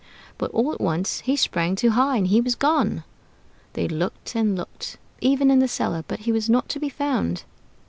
But 0.39 0.49
all 0.49 0.73
at 0.73 0.81
once 0.81 1.19
he 1.19 1.35
sprang 1.35 1.75
too 1.75 1.91
high, 1.91 2.17
and 2.17 2.25
he 2.25 2.41
was 2.41 2.55
gone! 2.55 3.03
They 3.73 3.87
looked 3.87 4.33
and 4.33 4.57
looked, 4.57 4.97
even 5.19 5.51
in 5.51 5.59
the 5.59 5.67
cellar, 5.67 6.03
but 6.07 6.21
he 6.21 6.31
was 6.31 6.49
not 6.49 6.67
to 6.69 6.79
be 6.79 6.89
found. 6.89 7.43